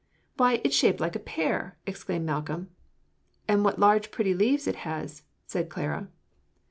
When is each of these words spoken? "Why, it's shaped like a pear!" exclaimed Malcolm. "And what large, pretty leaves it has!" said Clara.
"Why, 0.35 0.61
it's 0.63 0.75
shaped 0.75 0.99
like 0.99 1.15
a 1.15 1.19
pear!" 1.19 1.77
exclaimed 1.85 2.25
Malcolm. 2.25 2.71
"And 3.47 3.63
what 3.63 3.77
large, 3.77 4.09
pretty 4.09 4.33
leaves 4.33 4.65
it 4.65 4.77
has!" 4.77 5.21
said 5.45 5.69
Clara. 5.69 6.07